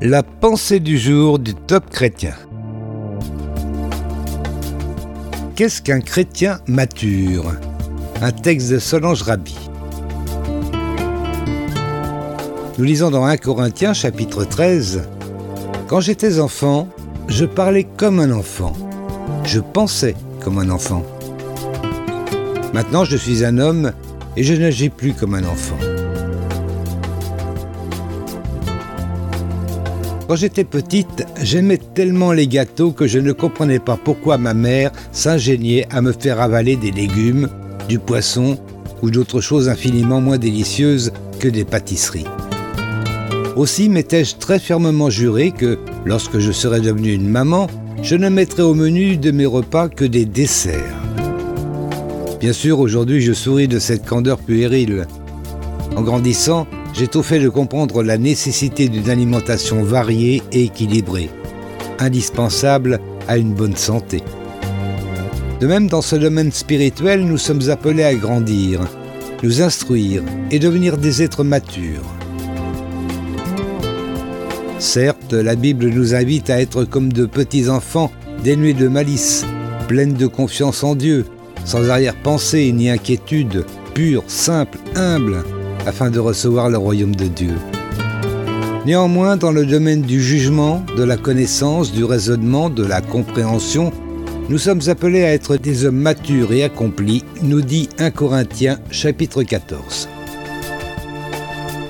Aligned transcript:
La 0.00 0.22
pensée 0.22 0.78
du 0.78 0.96
jour 0.96 1.38
du 1.40 1.54
top 1.54 1.90
chrétien. 1.90 2.34
Qu'est-ce 5.56 5.82
qu'un 5.82 6.00
chrétien 6.00 6.60
mature? 6.68 7.52
Un 8.22 8.30
texte 8.30 8.70
de 8.70 8.78
Solange 8.78 9.22
Rabi. 9.22 9.56
Nous 12.78 12.84
lisons 12.84 13.10
dans 13.10 13.24
1 13.24 13.38
Corinthiens 13.38 13.92
chapitre 13.92 14.44
13 14.44 15.08
Quand 15.88 16.00
j'étais 16.00 16.38
enfant, 16.38 16.88
je 17.26 17.44
parlais 17.44 17.88
comme 17.96 18.20
un 18.20 18.30
enfant. 18.30 18.72
Je 19.42 19.58
pensais 19.58 20.14
comme 20.44 20.60
un 20.60 20.70
enfant. 20.70 21.04
Maintenant, 22.72 23.04
je 23.04 23.16
suis 23.16 23.44
un 23.44 23.58
homme 23.58 23.92
et 24.36 24.44
je 24.44 24.54
n'agis 24.54 24.90
plus 24.90 25.12
comme 25.12 25.34
un 25.34 25.44
enfant. 25.44 25.76
Quand 30.28 30.36
j'étais 30.36 30.64
petite, 30.64 31.24
j'aimais 31.42 31.78
tellement 31.78 32.32
les 32.32 32.46
gâteaux 32.46 32.92
que 32.92 33.06
je 33.06 33.18
ne 33.18 33.32
comprenais 33.32 33.78
pas 33.78 33.96
pourquoi 33.96 34.36
ma 34.36 34.52
mère 34.52 34.92
s'ingéniait 35.10 35.86
à 35.90 36.02
me 36.02 36.12
faire 36.12 36.42
avaler 36.42 36.76
des 36.76 36.90
légumes, 36.90 37.48
du 37.88 37.98
poisson 37.98 38.58
ou 39.00 39.10
d'autres 39.10 39.40
choses 39.40 39.70
infiniment 39.70 40.20
moins 40.20 40.36
délicieuses 40.36 41.12
que 41.40 41.48
des 41.48 41.64
pâtisseries. 41.64 42.26
Aussi 43.56 43.88
m'étais-je 43.88 44.36
très 44.36 44.58
fermement 44.58 45.08
juré 45.08 45.50
que, 45.50 45.78
lorsque 46.04 46.40
je 46.40 46.52
serais 46.52 46.82
devenue 46.82 47.14
une 47.14 47.30
maman, 47.30 47.66
je 48.02 48.14
ne 48.14 48.28
mettrais 48.28 48.64
au 48.64 48.74
menu 48.74 49.16
de 49.16 49.30
mes 49.30 49.46
repas 49.46 49.88
que 49.88 50.04
des 50.04 50.26
desserts. 50.26 51.00
Bien 52.38 52.52
sûr, 52.52 52.80
aujourd'hui, 52.80 53.22
je 53.22 53.32
souris 53.32 53.66
de 53.66 53.78
cette 53.78 54.04
candeur 54.04 54.36
puérile. 54.36 55.06
En 55.96 56.02
grandissant, 56.02 56.66
j'ai 56.94 57.08
tout 57.08 57.22
fait 57.22 57.38
de 57.38 57.48
comprendre 57.48 58.02
la 58.02 58.18
nécessité 58.18 58.88
d'une 58.88 59.10
alimentation 59.10 59.82
variée 59.82 60.42
et 60.52 60.64
équilibrée, 60.64 61.30
indispensable 61.98 63.00
à 63.28 63.38
une 63.38 63.54
bonne 63.54 63.76
santé. 63.76 64.22
De 65.60 65.66
même, 65.66 65.88
dans 65.88 66.02
ce 66.02 66.16
domaine 66.16 66.52
spirituel, 66.52 67.24
nous 67.24 67.38
sommes 67.38 67.68
appelés 67.68 68.04
à 68.04 68.14
grandir, 68.14 68.80
nous 69.42 69.62
instruire 69.62 70.22
et 70.50 70.58
devenir 70.58 70.98
des 70.98 71.22
êtres 71.22 71.44
matures. 71.44 72.04
Certes, 74.78 75.32
la 75.32 75.56
Bible 75.56 75.88
nous 75.88 76.14
invite 76.14 76.50
à 76.50 76.60
être 76.60 76.84
comme 76.84 77.12
de 77.12 77.26
petits 77.26 77.68
enfants 77.68 78.12
dénués 78.44 78.74
de 78.74 78.86
malice, 78.86 79.44
pleines 79.88 80.14
de 80.14 80.28
confiance 80.28 80.84
en 80.84 80.94
Dieu, 80.94 81.26
sans 81.64 81.90
arrière-pensée 81.90 82.70
ni 82.70 82.88
inquiétude, 82.88 83.64
pure, 83.94 84.22
simple, 84.28 84.78
humble, 84.94 85.42
afin 85.88 86.10
de 86.10 86.18
recevoir 86.18 86.68
le 86.68 86.76
royaume 86.76 87.16
de 87.16 87.26
Dieu. 87.26 87.54
Néanmoins, 88.84 89.38
dans 89.38 89.52
le 89.52 89.64
domaine 89.64 90.02
du 90.02 90.22
jugement, 90.22 90.84
de 90.96 91.02
la 91.02 91.16
connaissance, 91.16 91.92
du 91.92 92.04
raisonnement, 92.04 92.68
de 92.68 92.84
la 92.84 93.00
compréhension, 93.00 93.90
nous 94.50 94.58
sommes 94.58 94.82
appelés 94.88 95.24
à 95.24 95.32
être 95.32 95.56
des 95.56 95.86
hommes 95.86 95.96
matures 95.96 96.52
et 96.52 96.62
accomplis, 96.62 97.24
nous 97.42 97.62
dit 97.62 97.88
1 97.98 98.10
Corinthiens 98.10 98.78
chapitre 98.90 99.42
14. 99.42 100.08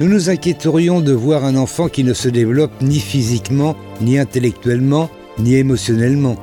Nous 0.00 0.08
nous 0.08 0.30
inquiéterions 0.30 1.00
de 1.00 1.12
voir 1.12 1.44
un 1.44 1.56
enfant 1.56 1.88
qui 1.88 2.02
ne 2.02 2.14
se 2.14 2.30
développe 2.30 2.72
ni 2.80 2.98
physiquement, 2.98 3.76
ni 4.00 4.18
intellectuellement, 4.18 5.10
ni 5.38 5.54
émotionnellement. 5.56 6.36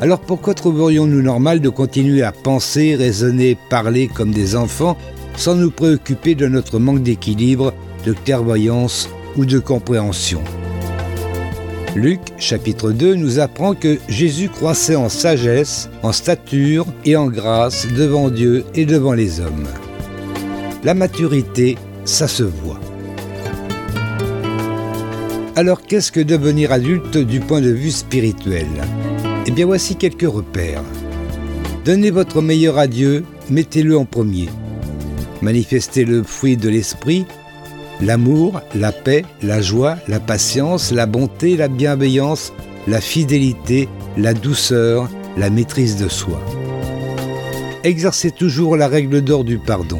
Alors 0.00 0.20
pourquoi 0.20 0.54
trouverions-nous 0.54 1.22
normal 1.22 1.60
de 1.60 1.68
continuer 1.68 2.22
à 2.22 2.32
penser, 2.32 2.96
raisonner, 2.96 3.56
parler 3.70 4.08
comme 4.08 4.32
des 4.32 4.56
enfants 4.56 4.96
sans 5.36 5.54
nous 5.54 5.70
préoccuper 5.70 6.34
de 6.34 6.48
notre 6.48 6.78
manque 6.78 7.02
d'équilibre, 7.02 7.72
de 8.04 8.12
clairvoyance 8.12 9.08
ou 9.36 9.44
de 9.44 9.58
compréhension 9.58 10.42
Luc 11.96 12.20
chapitre 12.36 12.92
2 12.92 13.14
nous 13.14 13.38
apprend 13.38 13.74
que 13.74 13.98
Jésus 14.06 14.50
croissait 14.50 14.96
en 14.96 15.08
sagesse, 15.08 15.88
en 16.02 16.12
stature 16.12 16.84
et 17.06 17.16
en 17.16 17.28
grâce 17.28 17.88
devant 17.96 18.28
Dieu 18.28 18.66
et 18.74 18.84
devant 18.84 19.14
les 19.14 19.40
hommes. 19.40 19.66
La 20.84 20.92
maturité, 20.92 21.78
ça 22.04 22.28
se 22.28 22.42
voit. 22.42 22.78
Alors 25.56 25.80
qu'est-ce 25.80 26.12
que 26.12 26.20
devenir 26.20 26.70
adulte 26.70 27.16
du 27.16 27.40
point 27.40 27.62
de 27.62 27.70
vue 27.70 27.90
spirituel? 27.90 28.66
Eh 29.46 29.50
bien 29.50 29.64
voici 29.64 29.96
quelques 29.96 30.30
repères. 30.30 30.84
Donnez 31.86 32.10
votre 32.10 32.42
meilleur 32.42 32.76
à 32.76 32.88
Dieu, 32.88 33.24
mettez-le 33.48 33.96
en 33.96 34.04
premier. 34.04 34.50
Manifestez 35.42 36.04
le 36.04 36.22
fruit 36.22 36.56
de 36.56 36.68
l'esprit, 36.68 37.26
l'amour, 38.00 38.60
la 38.74 38.92
paix, 38.92 39.24
la 39.42 39.60
joie, 39.60 39.96
la 40.08 40.20
patience, 40.20 40.92
la 40.92 41.06
bonté, 41.06 41.56
la 41.56 41.68
bienveillance, 41.68 42.52
la 42.86 43.00
fidélité, 43.00 43.88
la 44.16 44.34
douceur, 44.34 45.10
la 45.36 45.50
maîtrise 45.50 45.96
de 45.96 46.08
soi. 46.08 46.40
Exercez 47.84 48.30
toujours 48.30 48.76
la 48.76 48.88
règle 48.88 49.20
d'or 49.20 49.44
du 49.44 49.58
pardon. 49.58 49.98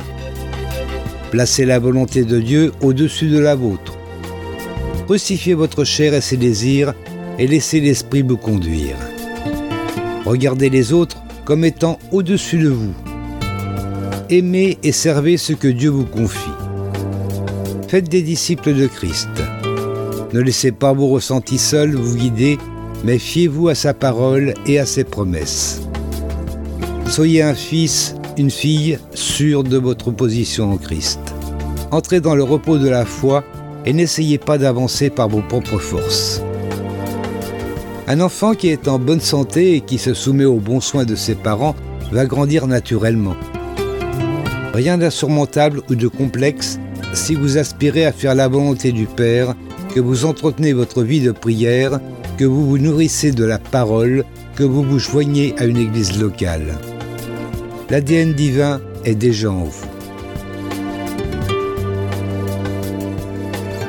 Placez 1.31 1.67
la 1.67 1.79
volonté 1.79 2.25
de 2.25 2.41
Dieu 2.41 2.73
au-dessus 2.81 3.29
de 3.29 3.39
la 3.39 3.55
vôtre. 3.55 3.99
Crucifiez 5.07 5.55
votre 5.55 5.85
chair 5.85 6.15
et 6.15 6.21
ses 6.21 6.37
désirs 6.37 6.95
et 7.39 7.47
laissez 7.47 7.81
l'esprit 7.81 8.23
vous 8.23 8.37
conduire. 8.37 8.97
Regardez 10.25 10.71
les 10.71 10.93
autres 10.93 11.23
comme 11.45 11.65
étant 11.65 11.99
au-dessus 12.11 12.59
de 12.59 12.69
vous. 12.69 12.95
Aimez 14.29 14.77
et 14.83 14.91
servez 14.91 15.37
ce 15.37 15.53
que 15.53 15.69
Dieu 15.69 15.91
vous 15.91 16.05
confie. 16.05 16.51
Faites 17.87 18.09
des 18.09 18.23
disciples 18.23 18.75
de 18.75 18.89
Christ. 18.89 19.29
Ne 20.33 20.41
laissez 20.41 20.73
pas 20.73 20.93
vos 20.93 21.07
ressentis 21.07 21.59
seuls 21.59 21.95
vous 21.95 22.17
guider, 22.17 22.59
mais 23.05 23.19
fiez-vous 23.19 23.69
à 23.69 23.77
sa 23.77 23.95
parole 23.95 24.55
et 24.67 24.81
à 24.81 24.87
ses 24.87 25.05
promesses. 25.05 25.81
Soyez 27.09 27.43
un 27.43 27.55
fils, 27.55 28.17
une 28.37 28.51
fille 28.51 28.99
sûre 29.15 29.63
de 29.63 29.77
votre 29.77 30.11
position 30.11 30.73
en 30.73 30.77
Christ. 30.77 31.21
Entrez 31.93 32.21
dans 32.21 32.35
le 32.35 32.43
repos 32.43 32.79
de 32.79 32.89
la 32.89 33.05
foi 33.05 33.45
et 33.85 33.93
n'essayez 33.93 34.39
pas 34.39 34.59
d'avancer 34.59 35.09
par 35.09 35.29
vos 35.29 35.43
propres 35.43 35.79
forces. 35.79 36.43
Un 38.09 38.21
enfant 38.21 38.55
qui 38.55 38.71
est 38.71 38.89
en 38.89 38.99
bonne 38.99 39.21
santé 39.21 39.77
et 39.77 39.81
qui 39.83 39.99
se 39.99 40.15
soumet 40.15 40.45
aux 40.45 40.59
bons 40.59 40.81
soins 40.81 41.05
de 41.05 41.15
ses 41.15 41.37
parents 41.37 41.77
va 42.11 42.27
grandir 42.27 42.67
naturellement. 42.67 43.37
Rien 44.77 44.99
d'insurmontable 44.99 45.81
ou 45.89 45.95
de 45.95 46.07
complexe 46.07 46.79
si 47.15 47.35
vous 47.35 47.57
aspirez 47.57 48.05
à 48.05 48.13
faire 48.13 48.35
la 48.35 48.47
volonté 48.47 48.93
du 48.93 49.07
Père, 49.07 49.55
que 49.95 50.01
vous 50.01 50.27
entretenez 50.27 50.75
votre 50.75 51.03
vie 51.03 51.23
de 51.23 51.33
prière, 51.33 51.99
que 52.37 52.45
vous 52.45 52.69
vous 52.69 52.77
nourrissez 52.77 53.33
de 53.33 53.47
la 53.47 53.59
parole, 53.59 54.23
que 54.55 54.65
vous 54.65 54.83
vous 54.83 54.99
joignez 54.99 55.55
à 55.57 55.65
une 55.65 55.79
église 55.79 56.21
locale. 56.21 56.75
L'ADN 57.89 58.35
divin 58.35 58.83
est 59.07 59.15
déjà 59.15 59.51
en 59.51 59.65
vous. 59.65 59.87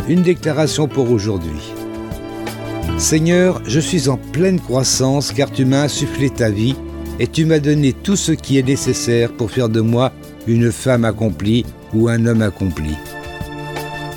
Une 0.08 0.22
déclaration 0.22 0.88
pour 0.88 1.12
aujourd'hui. 1.12 1.74
Seigneur, 2.98 3.62
je 3.66 3.82
suis 3.82 4.08
en 4.08 4.16
pleine 4.16 4.62
croissance 4.62 5.34
car 5.34 5.52
tu 5.52 5.66
m'as 5.66 5.84
insufflé 5.84 6.30
ta 6.30 6.50
vie 6.50 6.78
et 7.20 7.28
tu 7.28 7.44
m'as 7.44 7.60
donné 7.60 7.92
tout 7.92 8.16
ce 8.16 8.32
qui 8.32 8.58
est 8.58 8.66
nécessaire 8.66 9.34
pour 9.34 9.52
faire 9.52 9.68
de 9.68 9.82
moi 9.82 10.14
une 10.48 10.72
femme 10.72 11.06
accomplie 11.06 11.66
ou 11.94 12.08
un 12.08 12.26
homme 12.26 12.42
accompli. 12.42 12.96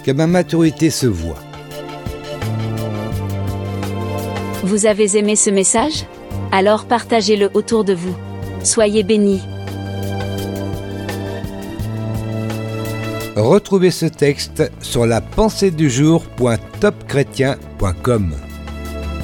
Que 0.04 0.12
ma 0.12 0.26
maturité 0.26 0.90
se 0.90 1.06
voie. 1.06 1.38
Vous 4.62 4.86
avez 4.86 5.16
aimé 5.16 5.36
ce 5.36 5.50
message? 5.50 6.04
Alors 6.52 6.84
partagez-le 6.84 7.50
autour 7.54 7.84
de 7.84 7.94
vous. 7.94 8.14
Soyez 8.62 9.02
bénis. 9.02 9.40
Retrouvez 13.36 13.90
ce 13.90 14.06
texte 14.06 14.70
sur 14.80 15.06
la 15.06 15.20
pensée 15.20 15.70
du 15.70 15.90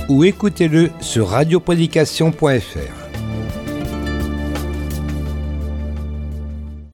ou 0.08 0.24
écoutez-le 0.24 0.90
sur 1.00 1.28
radioprédication.fr. 1.28 3.05